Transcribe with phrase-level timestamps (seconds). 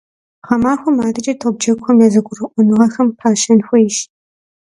[0.47, 3.97] Гъэмахуэм адэкӀэ топджэгухэм я зэгурыӀуэныгъэхэм пащэн хуейщ.